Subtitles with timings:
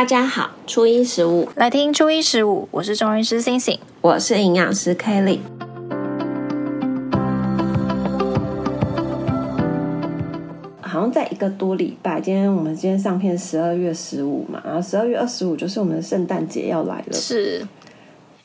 [0.00, 5.40] 大家好，初一十五来听初一十五，我是中医师星星，我是营养师 Kelly。
[10.80, 17.68] 好像在一个多礼拜，今天我们今天上片十二月十五嘛，然后十二月二十五就是我们的圣诞节要来了，是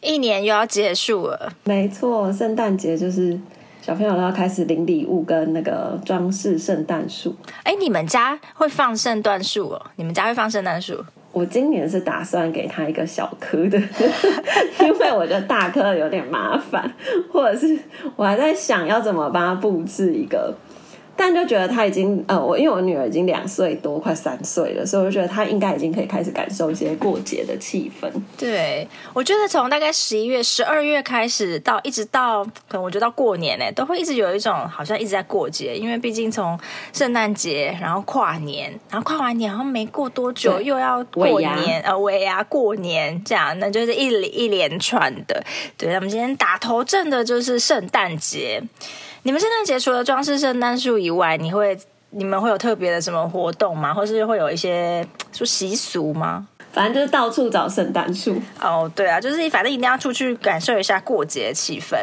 [0.02, 1.54] 一年又要结束了。
[1.64, 3.40] 没错，圣诞节就是
[3.82, 7.34] 小朋友都要开始领礼物跟那个装饰圣诞树。
[7.64, 9.82] 哎，你们家会放圣诞树哦？
[9.96, 11.02] 你们家会放圣诞树？
[11.36, 13.78] 我今年是打算给他一个小科的，
[14.80, 16.90] 因为我觉得大科有点麻烦，
[17.30, 17.78] 或者是
[18.16, 20.56] 我还在想要怎么帮他布置一个。
[21.18, 28.10] 但就觉得他已经呃，我因为我女儿已经两岁多，快三岁了，所以我就觉得她应该已经可以开始感受一些过节的气氛。
[28.38, 36.60] 对，我觉得从大概十一月、十二月开始到一直到可能我觉得到过年呢，都会一直有一种好像一直在过节，因为毕竟从
[36.92, 45.44] 圣诞节，然后跨年，然后跨完年好像没过多久又要过年，呃，尾牙过年这样，那就是一一连串的。
[45.78, 48.62] 对，那我们今天打头阵的就是圣诞节。
[49.26, 51.76] 你们圣诞节除了装饰圣诞树以外，你会
[52.12, 53.92] 你们会有特别的什么活动吗？
[53.92, 56.48] 或是会有一些说习俗吗？
[56.72, 58.40] 反正就是到处找圣诞树。
[58.62, 61.98] 哦，对啊，就是反正一定要出去感受一下过节气氛。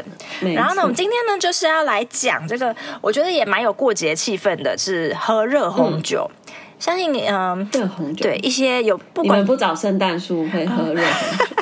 [0.52, 6.28] 然后呢，我们今天呢就是要来讲这个，我觉得也蛮有过节气氛的，是喝热红酒。
[6.28, 11.54] 嗯、相信你，嗯，热红酒，对一些有不管，不找圣诞树会喝热红酒。
[11.56, 11.58] 嗯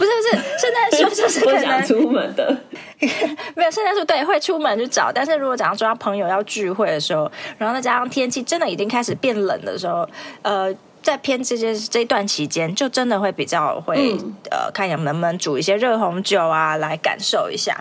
[0.00, 2.56] 不是不是，圣诞树就是可能出门的，
[3.54, 10.08] 没有圣诞树对会出门去找，但是如果假如说朋友要聚会的时候，然后再加上天气真的已经开始变冷的时候，
[10.40, 10.74] 呃。
[11.02, 17.74] 在偏这些这一段期间，就真的会比较会、嗯、呃，看你们能不能煮一些热红酒啊，来感受一下。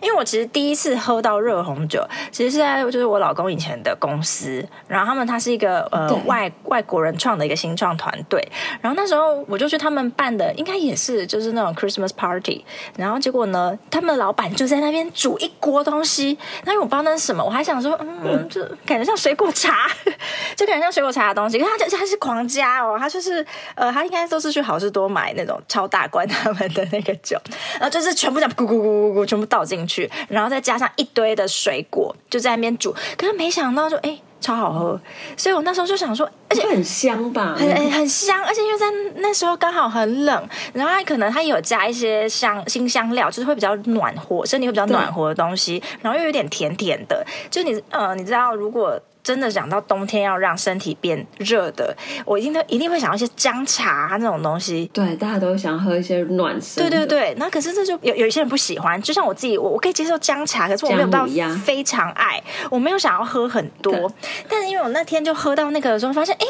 [0.00, 8.40] 因为我其实第一次喝到热红酒，其实是在就是我老公以前的公司，然后他们他是一个呃外外国人创的一个新创团队，
[8.80, 12.64] 然后那时候我就去他们办的，应该也是就是那种 Christmas party，
[12.96, 19.88] 然后结果呢，他们的老板就在那边煮一锅东西，那因为我不知道那是什么，我还想说，嗯，就感觉像水果茶，
[20.54, 22.60] 就感觉像水果茶的东西，可是他就他是狂加。
[22.60, 23.42] 家哦，他就是
[23.74, 27.40] 呃，他应该都是去好事多买那种超大罐他们的那个酒，
[27.72, 29.89] 然后就是全部这样咕咕咕咕咕全部倒进去，
[30.28, 32.94] 然后再加上一堆的水果，就在那边煮。
[33.16, 35.00] 可是没想到就哎，超好喝，
[35.36, 38.86] 所以我那时候就想说，而且很香吧，很很香，而且因为在
[39.16, 49.00] 那时候刚好很冷，然后它可能它有加一些香新香料，就是会比较暖和，身体会比较暖和的东西，然后又有点甜甜的，就你呃，你知道如果。
[49.22, 54.90] 真的讲到冬天要让身体变热的，我一定都一定会想要一些姜茶那种东西。
[54.92, 56.82] 对，大家都想喝一些暖身。
[56.82, 61.26] 对对对，那可是这就有有一些人不喜欢，就像我自己，我我可以接受姜茶，可是我没有到
[61.64, 64.10] 非常爱，我没有想要喝很多。
[64.48, 66.46] 但是因为我那天就喝到那个的时候，发现哎，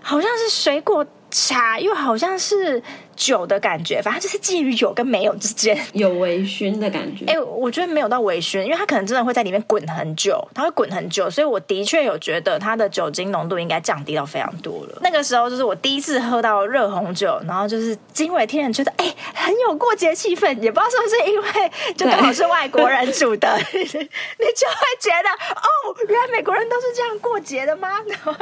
[0.00, 2.80] 好像是水果茶，又好像是。
[3.16, 7.24] 酒的感觉，反正就是介于有跟没有之间，有微醺的感觉。
[7.26, 14.98] 哎、欸，我觉得没有到微醺，因为它可能真的会在里面滚很久，它会滚很久，所以我的确有觉得它的酒精浓度应该降低到非常多了。
[15.00, 27.90] 那个时候就是我第一次喝到热红酒，然后就是惊为天人，觉得哎、欸、很有过节气氛，也不知道是不是因为就刚好是外国人煮的， 你就会觉得哦，原来美国人都是这样过节的吗？
[28.08, 28.34] 然后，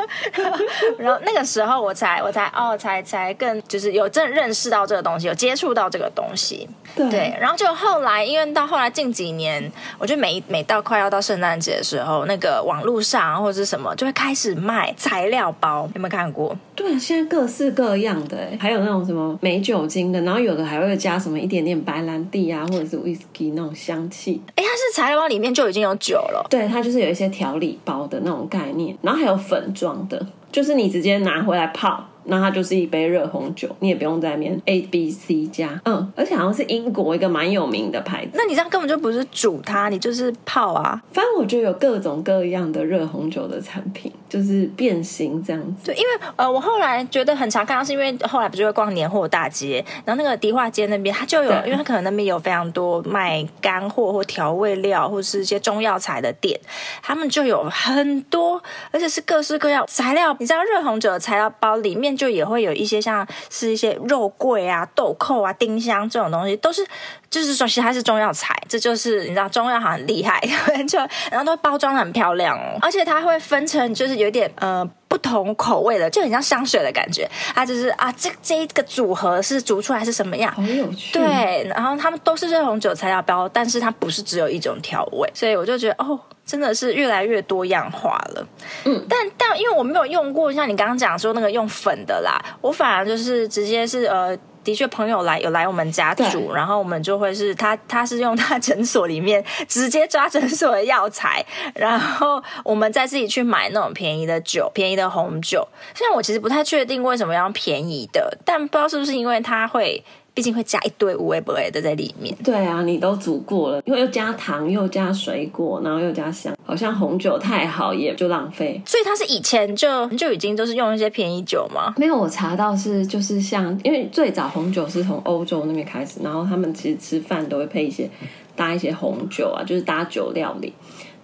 [0.97, 4.73] 然后那个时候我才我才哦才才更就是有正认识。
[4.73, 6.67] 到这个东西，有接触到这个东西，
[6.97, 16.57] 对，对，然后就后来，因为到后来近几年，我觉得每每到快要到圣诞节的时候，那个网络上或者是什么，就会开始卖材料包，有没有看过？
[16.75, 24.41] 对，现在各式各样的，还有那种什么没酒精的，然后有的还会加什么一点点白兰地啊，或者是 whisky 那种香气。
[24.55, 32.09] 哎，它是材料包里面就已经有酒了，对，它就是有一些调理包的那种概念，然后还有粉装的，就是你直接拿回来泡。
[32.25, 38.33] 那它就是一杯热红酒，你也不用在那边 A B C 加，嗯，而且好像是英国一个蛮有名的牌子。
[38.35, 41.01] 那你这样根本就不是煮它，你就是泡啊。
[41.13, 45.87] 反正我觉得有各种各样的热红酒的产品，就是变形这样子。
[45.87, 56.59] 对，因为呃，我后来觉得很常看到，是因为后来不就会逛年货大街，然后那个迪化街那边它就有，因为它可能那边有非常多卖干货或调味料或是一些中药材的店，
[57.03, 58.52] 他们就有很多，
[58.93, 60.37] 而且是各式各样材料。
[60.39, 62.13] 你知道热红酒的材料包里面。
[62.23, 66.87] 就也会有一些像是一些肉桂啊、豆蔻啊、丁香这种东西，都是
[67.31, 70.39] 就是说其实它是中药材，这就是你知道中药好很厉害，
[70.87, 70.99] 就
[71.31, 77.31] 然后都包装很漂亮哦，而且它会分成就是有点呃不同口味的，就很像香水的感觉。
[77.55, 80.51] 它，就是啊，这这一个组合是煮出来是什么样？
[80.55, 81.13] 好有趣。
[81.13, 88.47] 对，然后他们都是热红酒材料包，但是它不是只有一种调味，所以我就觉得哦，真的是越来越多样化了。
[88.87, 94.35] 嗯，但但因为我没有用过，像你刚刚讲说那个用粉的啦，我反而就是直接是呃。
[94.65, 101.45] 的确，朋友来有来我们家煮，然后我们就会是他，他是用他诊所里面直接抓诊所的药材，
[101.75, 105.67] 然后我们再自己去买那种便宜的酒，便宜的红酒。
[105.95, 110.03] 虽然我其实不太确定为什么要便宜的，但不知道是不是因为它会。
[110.35, 112.35] 毕竟会加一堆五味不味的在里面。
[112.43, 118.81] 对啊，你都煮过了，因为又加糖，又加水果，然后又加香，好像红酒太好也就浪费。
[118.87, 121.93] 所以他是以前就就已经都是用一些便宜酒吗？
[121.99, 128.09] 没有，我查到是就是像，因为最早红酒是从欧洲那边开始，然后他们其实吃饭都会配一些
[128.57, 130.73] 搭一些红酒啊，就是搭酒料理。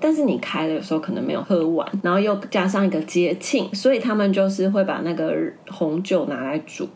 [0.01, 5.35] 但是你开的有时候可能没有喝完，然后又加上一个节庆，所以他们就是会把那个
[5.69, 6.89] 红酒拿来煮。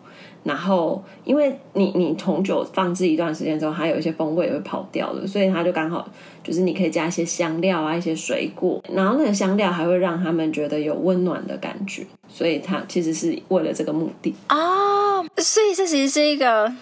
[0.44, 6.08] 然后，因为你你红酒放置一段时间之后，它有一些风味也会跑掉了，所以它就刚好
[6.42, 16.72] 就是你可以加一些香料啊，一些水果，然后那个香料还会让他们觉得有温暖的感觉，所以它其实是为了这个目的哦，所以这其实是一个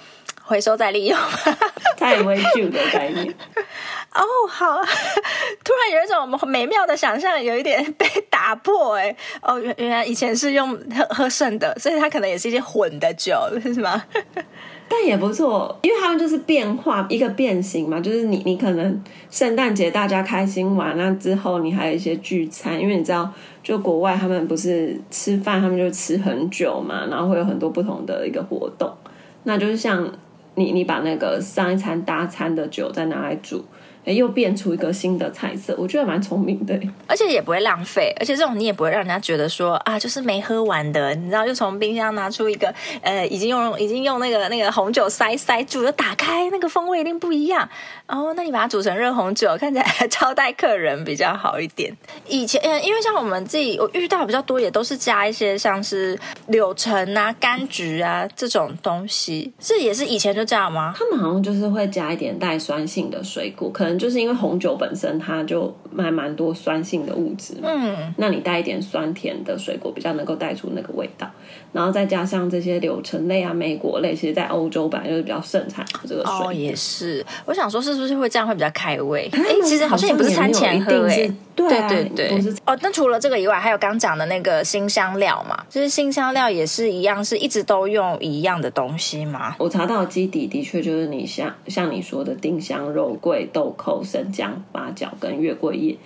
[0.42, 1.18] 回收再利用，
[1.96, 3.26] 太微旧的概念。
[4.12, 4.66] 哦，好，
[5.62, 8.06] 突然有一种美妙的想象，有一点被
[8.50, 9.14] 打破哎。
[9.40, 14.02] 哦，原原来以前是用喝喝剩的，所以它可能也是一些混的酒，是吗？
[14.92, 23.32] 但也不错，因为他们就是变化一个变形嘛，就是你你可能圣诞节大家开心玩，那之后你还有一些聚餐，因为你知道，
[23.62, 28.92] 就国外他们不是吃饭，他们就吃很久嘛，然后会有很多不同的一个活动，
[29.44, 30.12] 那就是像
[30.56, 33.64] 你你把那个上一餐搭餐的酒再拿来煮。
[34.06, 47.68] 哎，又变出一个新的菜色，我觉得蛮聪明的，而且也不会浪费，而且这种你也不会让人家觉得说啊，就是没喝完的，你知道，就从冰箱拿出一个，呃，已经用已经用那个那个红酒塞塞住了，打开那个风味一定不一样。
[48.06, 51.94] 哦，那你把它煮成热红酒，看起来招待客人比较好一点。
[52.26, 60.94] 以前，嗯，因为像我们自己，我遇到比较多，也都是加一些像是柳橙啊、柑橘啊这种东西，这也是以前就这样吗？
[60.96, 63.89] 他们好像就是会加一点带酸性的水果，可能。
[63.98, 71.30] 就是因为红酒本身它就卖蛮多酸性的物质嘛，嗯，那你带一点酸甜的水果，比较能够带出那个味道，
[71.72, 76.48] 然后再加上这些柳橙类啊、莓果类，其实在欧洲本来就是比较盛产的这个水果。
[76.48, 79.28] 哦，也是，我想说是不是会这样会比较开胃？
[79.34, 81.30] 哎，其实好像也不是餐前喝，哎，
[81.68, 82.54] 对啊，对对对。
[82.66, 89.56] 哦，那除了这个以外，还有刚讲的那个新香料嘛，就是新香料也是一样，是一直都用一样的东西吗？
[89.58, 95.96] 我查到基底的确就是你像像你说的丁香、肉桂、豆蔻、生姜、八角跟月桂叶，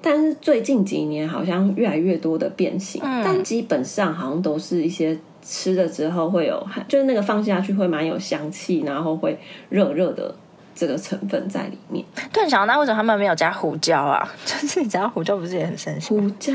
[0.00, 9.38] 但是最近几年好像越来越多的变形，嗯、但基本上好像都是一些吃了之后会有，就是那个放下去会蛮有香气，然后会
[9.68, 10.34] 热热的
[10.78, 12.04] 这个成分在里面。
[12.32, 14.28] 突然想到，那为什么他们没有加胡椒啊？
[14.46, 16.10] 就是你知道胡椒不是也很神奇？
[16.10, 16.52] 胡椒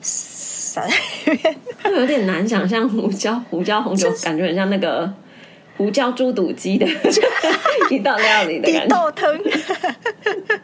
[0.00, 0.88] 撒在
[1.32, 1.56] 里面，
[1.94, 5.12] 有点难想象胡椒胡椒红酒，感觉很像那个。
[5.78, 6.86] 胡椒猪肚鸡的
[7.92, 9.50] 一道料理的感觉，豆汤，就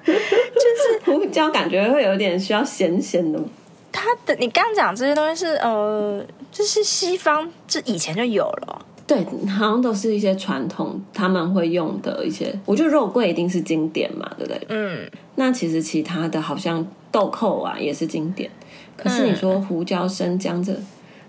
[0.07, 0.17] 是
[1.05, 3.39] 胡椒，感觉会有点需要咸咸的。
[3.93, 12.53] 它的你刚讲这些东西是呃，就是西方这以前就有了，对，好像都是一些传统他们会用的一些。
[12.65, 14.61] 我觉得肉桂一定是经典嘛，对不对？
[14.69, 18.51] 嗯，那其实其他的好像豆蔻啊也是经典，
[18.97, 20.75] 可是你说胡椒、生姜这。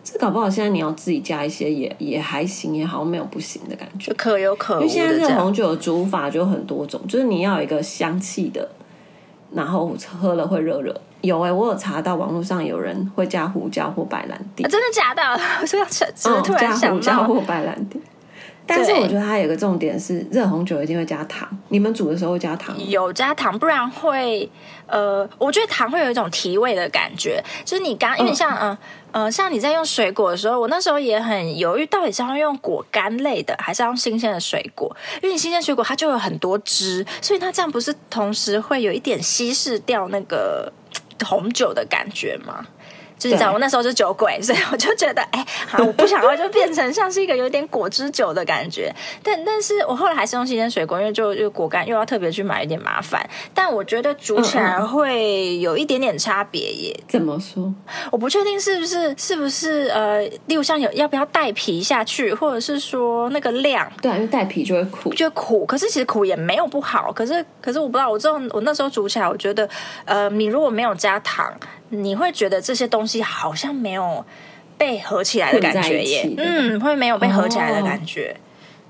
[0.06, 4.82] 这搞不好现在你要自己加一些也也还行，也好像没有不行的感觉，可有可无。
[4.82, 8.68] 因为现在热红酒的煮法就很多种，就是你要有一个香气的，
[9.56, 10.96] 然后喝了会热热。
[11.22, 15.22] 有哎、欸，我有查到网络上有人会加胡椒或白兰地，啊、真的假的？
[15.62, 16.06] 我说要吃，
[16.44, 18.02] 突然想加胡椒或白兰地。
[18.66, 21.48] 但是我觉得它有个重点是，热红酒一定会加糖。
[21.68, 22.76] 你们煮的时候会加糖？
[22.88, 24.50] 有加糖，不然会
[24.88, 27.44] 呃，我觉得糖会有一种提味的感觉。
[27.66, 28.70] 就是你刚因为像嗯、
[29.12, 34.96] 呃呃，像你在用水果的时候，我那时候也很犹豫，到底是要用果干类的，还是要用新鲜的水果？
[35.22, 40.72] 因为你新鲜水果它就有很多汁，所以它这样不是同时会有一点稀释掉那个
[41.26, 42.66] 红酒的感觉吗？
[43.24, 48.94] 就是讲我那时候是酒鬼， 所以我就觉得，哎，好，我不想要就变成像是一个有点果汁酒的感觉。
[49.24, 53.26] 但但是我后来还是用新鲜水果，因为就就果干又要特别去买，有点麻烦。
[53.54, 57.00] 但我觉得煮起来会有一点点差别耶。
[57.08, 57.74] 怎么说？
[58.12, 63.90] 我不确定是不是是不是呃，例如像有要不要带皮下去，或者是说那个量？
[64.02, 65.66] 对，啊因为带皮就会苦，就苦。
[65.66, 67.12] 可是其实苦也没有不好。
[67.14, 69.70] 可是可是我不知道，我这种我那时候煮起来，我觉得
[70.04, 71.54] 呃，你如果没有加糖。
[71.94, 74.26] 你会觉得这些东西好像没有
[74.78, 78.36] 被合起来的感觉耶，嗯，会没有被合起来的感觉。
[78.36, 78.42] 哦、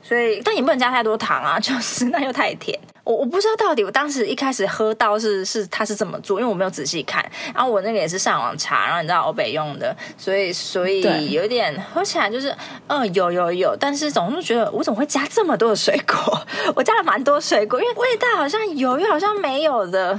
[0.02, 2.78] 所以，但也不能加太多糖啊，就是那又太甜。
[3.04, 7.22] 我我不知道到底我当时一开始喝到是是他是怎么做，因为我没有仔细看。
[7.54, 12.56] 然后我那个也是上网查，然后你知道欧北用的，所以所以有点喝起来就是
[12.88, 16.42] 嗯有有有，但是总是觉得我怎么会加这么多的水果？
[16.76, 20.18] 我加了蛮多水果，因为味道好像有又好像没有的。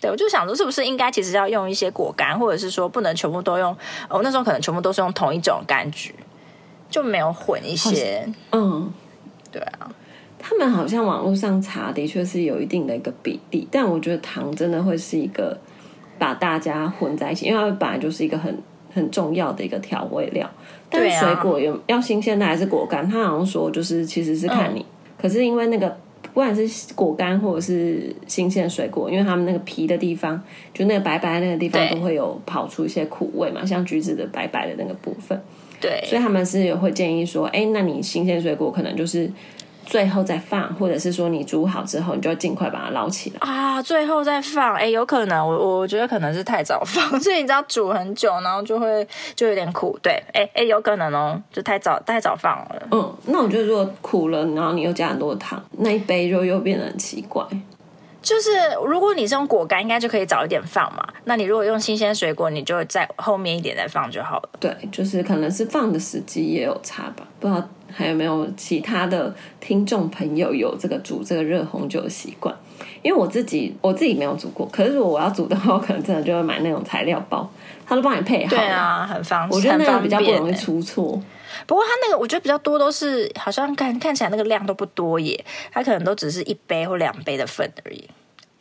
[0.00, 3.76] 对，我就想说是不是应该其实要用一些果干，或者是说不能全部都用？
[4.08, 6.14] 我那时候可能全部都是用同一种柑橘，
[6.88, 8.26] 就没有混一些。
[8.52, 8.92] 嗯，
[9.52, 9.90] 对啊。
[10.42, 15.58] 他们好像网络上查的确是有一定的一个比例，但我觉得糖真的会是一个
[16.18, 18.58] 把大家混在一起，因为它本来就是一个很
[18.94, 20.48] 很重要的一个调味料。
[20.88, 23.06] 但是水果有要新鲜的还是果干？
[23.06, 24.84] 他好像说就是其实是看你，嗯、
[25.20, 25.94] 可是因为那个
[26.32, 35.40] 不管是果干或者是新鲜水果，因为他们那个皮的地方，就那个白白的那个地方都会有跑出一些苦味嘛，像橘子的白白的那个部分。
[35.80, 39.30] 对，所以他们是会建议说，哎，那你新鲜水果可能就是。
[39.90, 43.82] 最后再放，或者是说你煮好之后，你就尽快把它捞起来啊！
[43.82, 49.04] 最后再放，哎，有可能，我我觉得可能是太早放， 所以你知道煮很久，然后就会
[49.34, 49.98] 就有点苦。
[50.00, 52.82] 对，哎哎，有可能哦，就太早太早放了。
[52.92, 57.44] 嗯，那我觉得如果苦了，然后你又加很多糖，那一杯就又变得很奇怪。
[58.22, 58.50] 就是
[58.86, 61.02] 如果你是用果干，应该就可以早一点放嘛。
[61.24, 64.48] 那你如果用新鲜水果，你就在后面一点再放就好了。
[64.60, 67.26] 对，就是可能是放的时机也有差吧。
[67.40, 72.54] 不知道还有没有其他的听众朋友有这个煮这个热红酒的习惯？
[73.02, 77.50] 因为我自己我自己没有煮过，可是如果我要煮的话，我可能真的就会买那种材料包，
[77.86, 78.50] 他都帮你配好。
[78.50, 79.56] 对啊，很方便。
[79.56, 81.20] 我觉得那个比较不容易出错。
[81.66, 88.08] 不过他那个我觉得比较多都是好像看看起来那个量都不多耶，他可能都只是一杯或两杯的份而已。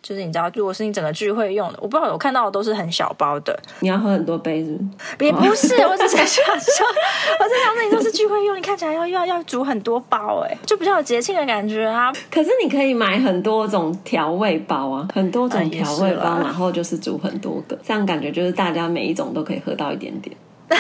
[0.02, 3.58] 就是你知道，如果是你整个聚会用的，我不知道我看到的都是很小包的。
[3.82, 4.78] 你要喝很多杯子？
[5.20, 6.86] 也不是，我只是想说，
[7.40, 12.12] 我在想，那你都是聚会用，你看起来要要要煮很多包，哎，就比较有节庆的感觉啊。
[12.32, 20.36] 可是你可以买很多种调味包啊，很多种调味包，然后就是煮很多个，这样感觉就是大家每一种都可以喝到一点点。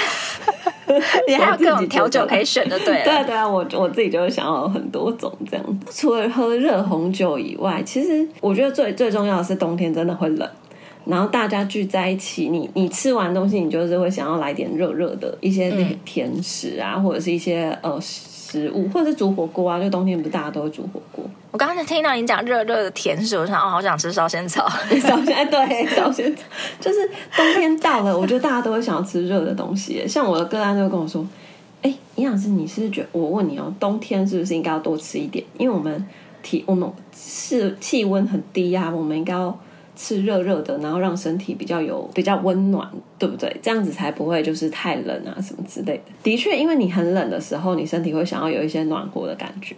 [1.27, 3.03] 你还有各种调酒可以选的，对？
[3.03, 5.79] 对对啊，我我自己就会想要很多种这样。
[5.91, 10.49] 除了喝热红酒以外，其实我觉得最最重要的是冬天真的会冷，
[11.05, 17.99] 然后大家聚在一起，你你吃完东西，你就是会想要来点热热的一些那甜食啊，嗯、或者是一些呃。
[18.49, 21.23] 食物，或者是煮火锅啊，就冬天不是大家都会煮火锅。
[21.51, 24.67] 我刚才听到你讲热热的甜食，我想哦，好想吃烧仙草。
[25.01, 26.43] 烧仙对烧仙草，
[26.79, 30.07] 就是冬天到了，我觉得大家都会想要吃热的东西。
[30.07, 31.25] 像我的个案就会跟我说
[31.83, 33.07] ：“哎，营养师，你是不是觉得？
[33.11, 35.43] 我问你哦，冬天是不是应该要多吃一点？
[35.57, 36.07] 因为我们
[36.41, 39.57] 体我们是气温很低啊，我们应该要。”
[40.01, 43.53] 吃热热的，然后让身体比较有比较温暖，对不对？
[43.61, 46.03] 这样子才不会就是太冷啊什么之类的。
[46.23, 49.75] 的确，因为你很冷的时候，你身体会想要有一些暖和的感觉。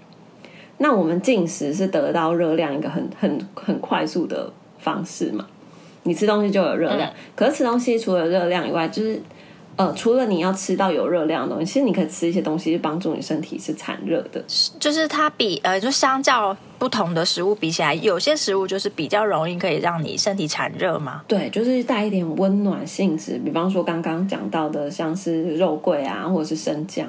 [0.77, 5.47] 那我们进食是得到热量一个很很很快速的方式嘛？
[6.03, 9.19] 你吃东西就有热量，嗯、可是吃东西除了热量以外，就是。
[9.77, 14.43] 呃，除了你要吃到有热量的东西，其实你可以吃一些东西，帮助你身体是产热的。
[14.79, 21.23] 就是它比呃，就相较不同的食物比起来，有些食物就是比较容易可以让你身体产热嘛？
[21.27, 23.39] 对，就是带一点温暖性质。
[23.43, 27.07] 比方说刚刚讲到的，像是肉桂啊，或者是生姜。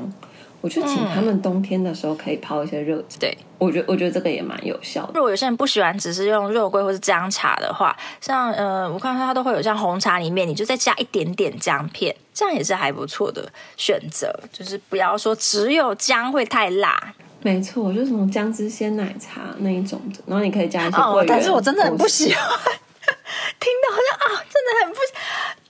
[0.62, 3.16] 我就请他们冬天的时候可以泡一些热酒。
[3.20, 5.12] 对，我觉得我觉得这个也蛮有效的。
[5.14, 14.32] 如果有些人不喜欢只是用肉桂或是姜茶的话，像呃，我看到它都会有像红茶里面，你就再加一点点姜片，这样也是还不错的选择。
[14.52, 17.12] 就是不要说只有姜会太辣。
[17.40, 21.24] 没错，就是什么姜汁鲜奶茶那一种的，然后你可以加一些桂圆。
[21.24, 22.44] 哦，但是我真的很不喜欢，
[23.58, 24.98] 听到好像啊，真的很不。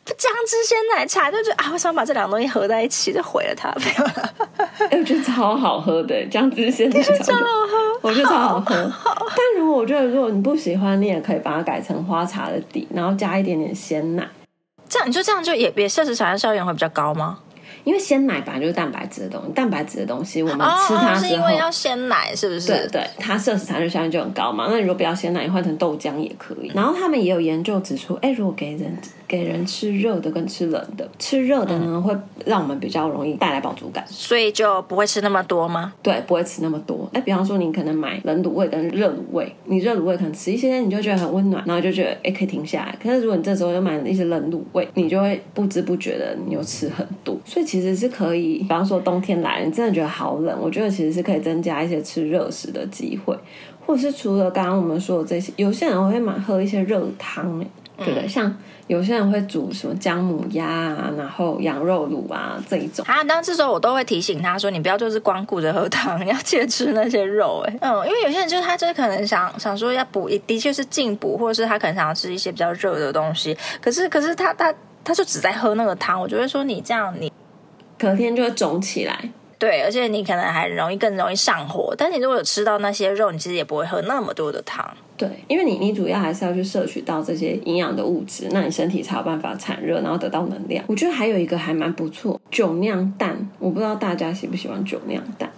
[0.04, 3.68] 姜汁鲜奶茶就觉得啊，我想把这两个东西合在一起，就毁了它。
[4.90, 8.74] 哎，我觉得超好喝的姜汁鲜奶茶，超好喝，我觉得超好喝。
[8.88, 14.28] 好好，但如果我觉得如果你不喜欢，你也可以把它改成花茶的底，然后加一点点鲜奶。
[14.88, 17.38] 这样你就这样就也也摄食产生效应会比较高吗？
[17.84, 22.68] 因为鲜奶本来就是蛋白质的东西，蛋白质的东西我们吃它之后，哦、是因为要鲜奶是不是？
[22.68, 24.66] 对对，它摄食产生效应就很高嘛。
[24.68, 26.70] 那你如果不要鲜奶，你换成豆浆也可以。
[26.74, 28.96] 然后他们也有研究指出，哎，如果给人
[29.32, 35.94] 给人吃热的跟吃冷的，吃热的呢、嗯、会让我们比较容易带来饱足感，所以就不会吃那么多吗？
[36.02, 37.08] 对，不会吃那么多。
[37.14, 42.94] 哎，比方说你可能买冷卤味跟热卤味，你热卤味可能吃一些，你就觉得很温暖，然后就觉得哎可以停下来。
[43.02, 48.58] 可是如果你这时候又买了一些冷卤味，你就会不知不觉的你又吃很多，所以其实是可以。
[48.58, 53.34] 比方说冬天来了，你真的觉得好冷，我觉得其实是可以增加一些吃热食的机会，
[53.86, 57.58] 或者是除了刚刚我们说的这些，有些人会买喝一些热汤，
[57.96, 58.28] 对不对？
[58.28, 58.54] 像
[58.92, 63.02] 有些人会煮什么姜母鸭啊，然后羊肉卤啊这一种。
[63.08, 73.56] 啊，当这时候我都会提醒他说：“你不要就是光顾着喝汤， 要记得吃那些肉。”哎，嗯，因为有些人就是他就是可能想想说要补，的确是进补，或者是他可能想要吃一些比较热的东西。
[73.80, 77.32] 可是，可是他他他就只在喝那个汤，我就会说你这样你
[77.98, 79.18] 隔天就会肿起来。
[79.62, 81.94] 对，而且你可能还容易更容易上火。
[81.96, 84.84] 但你如果有吃到那些肉，你其实也不会喝那么多的汤。
[85.16, 90.84] 对，因为你你主要还是要去摄取到这些营养的物质，那你身体才有办法产热，然后得到能量。
[90.88, 93.48] 我觉得还有一个还蛮不错，酒酿蛋。
[93.60, 95.48] 我不知道大家喜不喜欢酒酿蛋。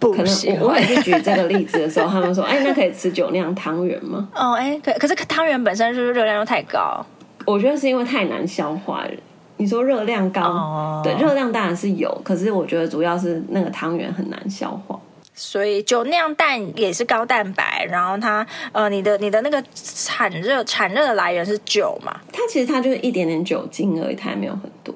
[0.00, 0.26] 可能
[0.60, 7.06] 我我也是举这个例子的时候，他们说：“哎，那可以吃酒酿汤圆吗？”哦，哎，可可是汤圆本身是不是热量又太高？
[7.46, 9.10] 我觉得是因为太难消化了。
[9.58, 11.04] 你说热量高，oh.
[11.04, 14.98] 对，热量当然是有，可是我觉得主要是那个汤圆很难消化。
[15.38, 22.18] 所以酒酿蛋也是高蛋白，然后它呃，你的你的那个产热产热的来源是酒嘛？
[22.32, 24.94] 它其实它就是一点点酒精而已，它也没有很多。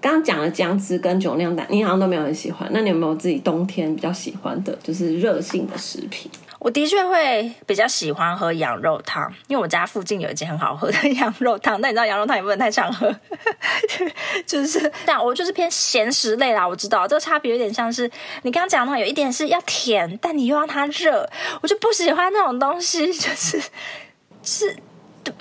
[0.00, 2.68] 刚刚讲的姜汁跟酒酿蛋，你好像都没有很喜欢。
[2.72, 6.30] 那你有没有自己冬天比较喜欢的，就是热性的食品？
[6.60, 11.80] 我的确会比较喜欢喝羊肉汤，因为我家附近有一间很好喝的羊肉汤。
[11.80, 13.12] 但你知道羊肉汤也不能太常喝，
[14.46, 16.68] 就是但我就是偏咸食类啦。
[16.68, 18.08] 我知道这个差别有点像是
[18.42, 21.26] 你刚刚讲的话，有一点是要甜，但你又让它热，
[21.62, 23.60] 我就不喜欢那种东西，就是
[24.42, 24.76] 是。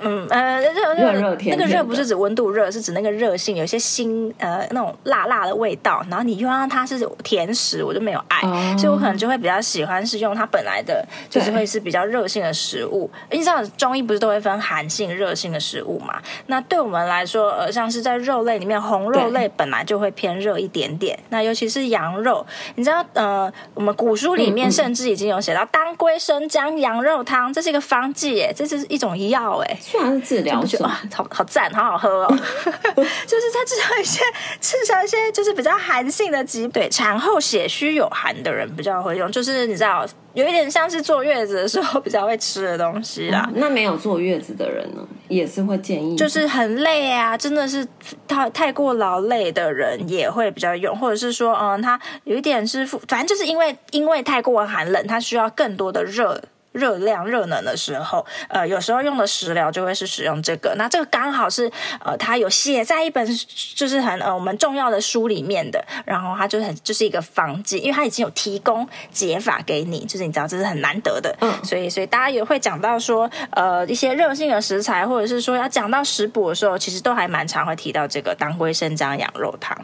[0.01, 13.09] 嗯呃热热热那个热不是指温度热，是指那个热性，有些辛呃那种辣辣的味道，然后你又让它是甜食，我就没有爱，哦、所以我可能就会比较喜欢是用它本来的，就是会是比较热性的食物。
[13.31, 16.21] 你知道中医不是都会分寒性、热性的食物嘛？
[16.47, 21.17] 那对我们来说，呃，像是在肉类里面，红肉类本来就会偏热一点点。
[21.29, 29.77] 那尤其是羊肉，你知道呃，我们古书里面甚至已经有写到当归生姜羊肉汤，这是一个方剂耶，这是一种药哎。
[29.79, 31.01] 虽然是治疗，是吧？
[31.13, 32.27] 好好赞，好好喝哦。
[32.35, 34.21] 就是它治疗一些，
[34.59, 36.71] 治疗一些就是比较寒性的疾病。
[36.71, 43.45] 对，产后血虚有寒的人比较会用，就是你知道，有一点像是坐月子的时候比较会吃的东西啦。
[43.47, 47.87] 嗯、那没有坐月子的人呢，也是会建议，就是很累啊，真的是
[48.27, 56.41] 太太过劳累的人也会比较用，或者是说，嗯，他有一点是，反正就是因为因为太过寒冷，他需要更多的热。
[56.71, 60.75] 热量、热能的时候，呃，有时候用的食疗就会是使用这个。
[60.77, 61.71] 那这个刚好是，
[62.03, 63.27] 呃，它有写在一本
[63.75, 65.83] 就是很呃我们重要的书里面的。
[66.05, 71.35] 然后它就很就是一个方剂，因为它已经有提供解法给你，就是你知道这是很难得的。
[71.41, 79.77] 嗯，所以所以大家也会讲到说，呃，一些热性的食材，或者是说要讲到食补的时候，其实都还蛮常会提到这个当归生姜羊肉汤。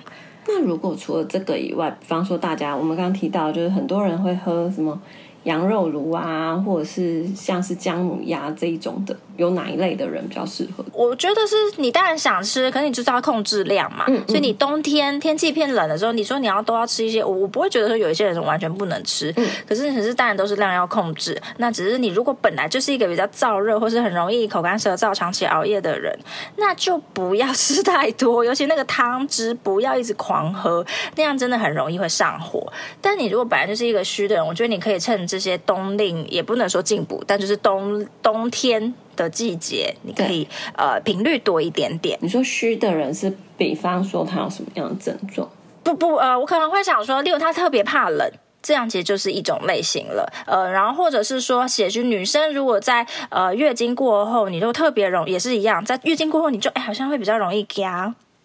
[0.48, 5.00] 那如果除了这个以外，比方说大家我们刚刚提到，就是很多人会喝什么？
[5.46, 10.84] 羊肉炉啊，或者是像是姜母鸭这一种的，有哪一类的人比较适合？
[10.94, 14.06] 我觉得是你当然想吃，可是你知道控制量嘛。
[14.08, 14.28] 嗯嗯。
[14.28, 19.34] 所以你冬天天气偏冷的时候，你说你要都要吃一些，我我不会觉得说有一些人完全不能吃。
[19.38, 19.46] 嗯。
[19.68, 21.42] 可是可是当然都是量要控制。
[21.58, 26.18] 那只是你如果本来就是一个比较燥热或是很容易口干舌燥、长期熬夜的人，
[26.58, 32.72] 那就不要吃太多，尤其那个汤汁不要一直狂喝，那样真的很容易会上火。
[33.02, 35.26] 但你如果本来就是一个虚的人，我觉得你可以趁。
[35.26, 40.48] 这些冬令也不能说进补，但就是冬冬天的季节，你可以
[40.78, 42.18] 呃频率多一点点。
[42.22, 45.50] 你说虚的人是，比方说他有什么样的症状？
[45.84, 50.32] 不不呃，我可能会想说，例如他特别怕冷，这样其实就是一种类型了。
[50.48, 57.88] 呃，然后或者是说血虚女生，如果在呃月经过后，你就特别容易也是一样，在月经过后你就哎好像会比较容易惊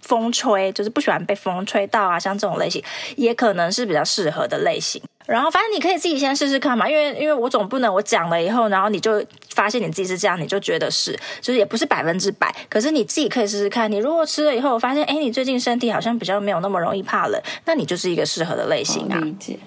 [0.00, 2.82] 风吹，就是不喜欢被风吹到啊，像这种类型
[3.16, 5.00] 也可能是比较适合的类型。
[5.26, 12.52] 然后，反正你可以自己先试试看嘛，因为因为我总不能我讲了以后，然后你就发现你自己是这样，你就觉得是，就是也不是百分之百。
[12.68, 19.18] 可是你自己可以试试看，你如果吃了以后，我发现哎，你最近身体好像比较没有那么容易怕冷，那你就是一个适合的类型啊。
[19.22, 19.58] 理解。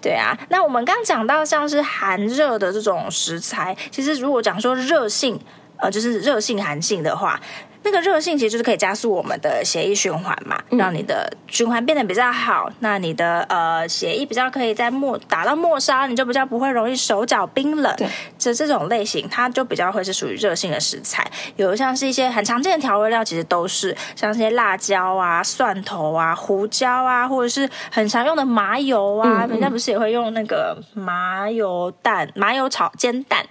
[0.00, 5.38] 对啊，那我们刚讲到像是寒热的这种食材，其实如果讲说热性，
[5.78, 7.40] 呃，就是热性寒性的话。
[7.84, 12.70] 那个热性其实就是可以加速我们的血液循环嘛，让你的循环变得比较好。
[12.80, 17.94] 那你的呃血液比较可以在末打到末梢，你就比较不会容易手脚冰冷。
[17.96, 21.30] 对，这这种类型，它就比较会是属于热性的食材。
[21.56, 29.46] 有像是一些很常见的调味料，其实都是像一些辣椒啊、蒜头啊、胡椒啊，或者是很常用的麻油啊。
[29.46, 33.44] 人家不是也会用那个麻油蛋、麻油炒煎蛋。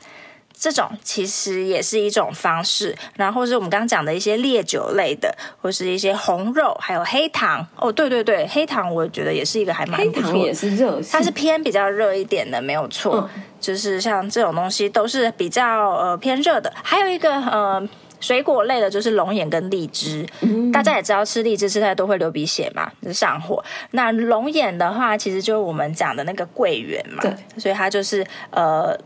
[0.58, 7.66] 这种其实也是一种方式，然后是我们刚刚讲的一些烈酒类的，或是一些红肉，还有黑糖。
[7.76, 10.28] 哦，对对对，黑糖我觉得也是一个还蛮不错。
[10.28, 13.30] 黑糖也是热，它是偏比较热一点的，没有错。
[13.36, 16.72] 嗯、就是像这种东西都是比较呃偏热的。
[16.82, 17.86] 还有一个呃
[18.22, 20.26] 水果类的就是龙眼跟荔枝。
[20.42, 23.62] 嗯、大家也知道吃荔枝吃太多会流鼻血嘛，就是上火。
[23.92, 28.98] 那龙眼的话，其实就是我们讲的那个桂圆嘛，对，所以它就是呃。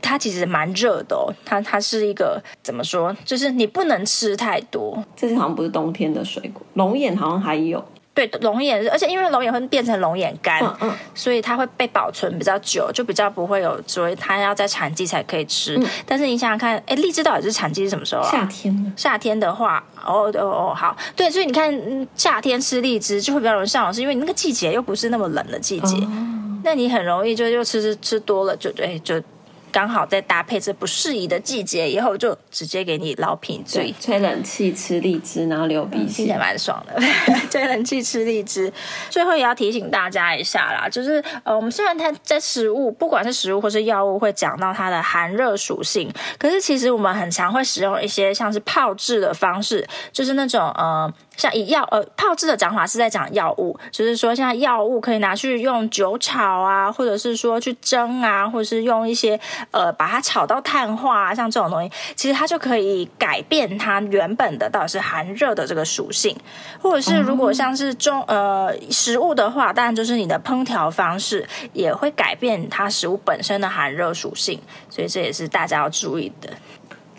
[0.00, 3.14] 它其实蛮热的哦，它它是一个怎么说？
[3.24, 5.02] 就是你不能吃太多。
[5.16, 7.84] 这些好像不是冬天的水果，龙眼好像还有。
[8.14, 15.76] 对，龙眼，而且因为龙眼会变成龙眼干，嗯嗯，所以它会被保存比较久，就比较不会有，所以它要在产季才可以吃。
[15.76, 18.30] 嗯、但是你想想看，哎，荔枝到底是产季是什么时候啊？
[18.30, 18.94] 夏天。
[18.96, 29.22] 夏天的话，哦哦哦，好，对，所以你看，夏天吃荔枝就会比较容易上火，是因为你那个季节又不是那么冷的季节，哦、那你很容易就又吃吃吃多了，就对就。
[29.76, 36.98] 刚好在搭配这不适宜的季节，以后就直接给你老品醉，吹冷气吃荔枝，然后流鼻血，也蛮爽的。
[37.52, 38.72] 吹冷气吃荔枝，
[39.10, 51.12] 最后也要提醒大家一下啦，就是呃，我们虽然它在食物，不管是食物或是药物，会讲到它的寒热属性，可是其实我们很常会使用一些像是泡制的方式，就是那种呃。
[51.36, 59.38] 像以药呃炮制的讲法是在讲药物，就是说像药物可以拿去用酒炒啊，或者是说去蒸啊，或者是用一些
[59.70, 66.36] 呃把它炒到碳化啊，像这种东西，其实它就可以改变它原本的到底是寒热的这个属性，
[66.80, 76.50] 或者是如果像是中呃食物的话，当然就是你的烹调方式也会改变它食物本身的寒热属性，所以这也是大家要注意的。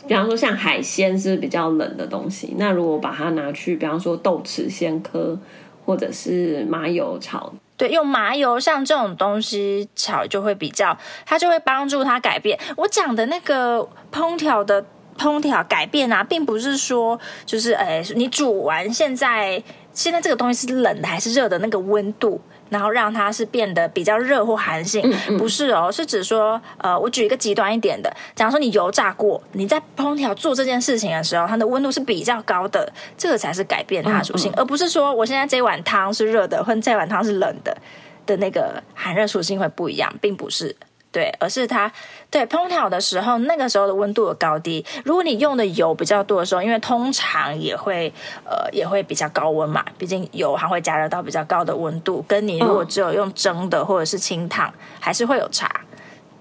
[0.08, 5.38] 比方说，像海鲜是比较冷的东西，那如果把它拿去，比方说豆豉鲜科，
[5.86, 12.58] 或者是麻油炒，对，用麻油像这种东西炒就会比较，它就会帮助它改变。
[12.76, 14.86] 我讲的那个烹调的
[15.18, 19.62] 烹调改变啊，并不是说就是哎，你煮完现在
[19.98, 22.40] 现在这个东西是冷的还是热的那个温度。
[22.70, 37.78] 然后让它是变得比较热或寒性，嗯嗯、不是哦，是指说，呃，我举一个极端一点的，假如说你油炸过，你在烹调做这件事情的时候，它的温度是比较高的，这个才是改变它的属性，而不是说我现在这碗汤是热的，或者这碗汤是冷的
[38.26, 40.76] 的那个寒热属性会不一样，并不是。
[41.12, 41.92] 对，而是它
[42.30, 44.86] 对烹调的时候，那个时候的温度的高低。
[45.04, 48.12] 如果你用的油比较多的时候，因为通常也会
[48.46, 55.70] 呃也会比较高温嘛，毕竟油还会加热到比较高的温度，跟你如果只有用蒸的或者是清汤，还是会有差。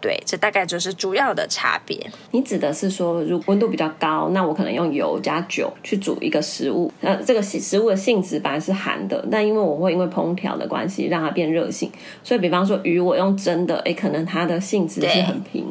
[0.07, 1.99] 对，这大概就是主要的差别。
[2.31, 11.91] 你指的是说，如果温度比较高，那我可能用油加酒去煮一个食物，那这个食物的性质本来是寒的，但因为我会因为烹调的关系让它变热性，
[12.23, 15.67] 所以比方说鱼，我用蒸的，哎，可能它的性质是很平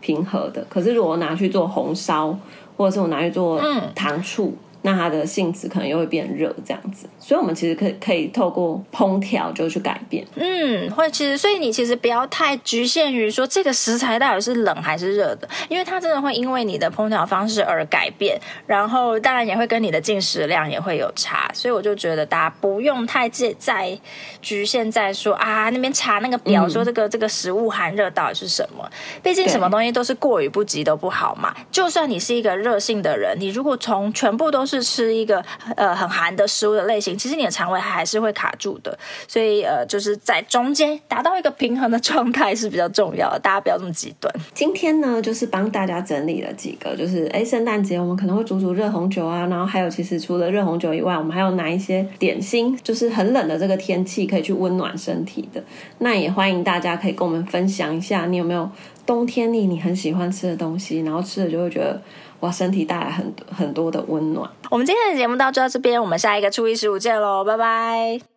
[0.00, 0.64] 平和的。
[0.68, 2.38] 可是如果我拿去做红烧，
[2.76, 3.60] 或者是我拿去做
[3.96, 4.54] 糖醋。
[4.56, 23.96] 嗯那它的性质可能又会变热，这样子，所以我们其实可以可以透过烹调就去改变，嗯，或者其实，所以你其实不要太局限于说这个食材到底是冷还是热的，因为它真的会因为你的烹调方式而改变，然后当然也会跟你的进食量也会有差，所以我就觉得大家不用太介在
[24.40, 28.90] 局限在说啊那边查那个表说这个、嗯、这个食物寒热到底是什么，
[29.22, 35.44] 毕竟什么东西都是过于不及都不好嘛，就算你是一个热性的人，你如果从全部都是是吃一个
[35.76, 44.32] 呃很寒的食物的类型，其实你的肠胃还是会卡住的，所以呃就是在中间达到一个平衡的状态是比较重要的，大家不要这么极端。
[44.54, 55.62] 今天呢，就是帮大家整理了几个，就是哎圣诞节我们可能会煮煮热红酒啊，然后还有其实除了热红酒以外，我们还有哪一些点心，就是很冷的这个天气可以去温暖身体的。
[55.98, 58.70] 那也欢迎大家可以跟我们分享一下，你有没有
[59.04, 62.00] 冬天里你很喜欢吃的东西，然后吃了就会觉得。
[62.42, 64.48] 哇，身体带来很多很多的温暖。
[64.70, 68.31] 我们今天的节目到就到这边，我们下一个初一十五见喽，拜拜。